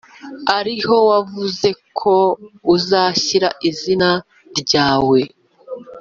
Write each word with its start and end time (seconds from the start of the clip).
ari 0.57 0.75
ho 0.85 0.97
wavuze 1.09 1.67
ko 1.99 2.15
uzashyira 2.75 3.49
izina 3.69 4.09
ryawe 4.59 5.19